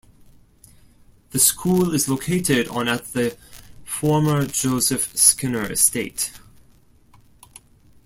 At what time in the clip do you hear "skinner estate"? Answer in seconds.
5.15-6.31